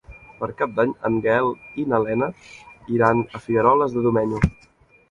Per 0.37 0.47
Cap 0.61 0.71
d'Any 0.79 0.95
en 1.09 1.19
Gaël 1.27 1.51
i 1.83 1.87
na 1.93 2.01
Lena 2.07 2.31
iran 2.97 3.23
a 3.27 3.47
Figueroles 3.47 3.97
de 3.99 4.09
Domenyo. 4.09 4.45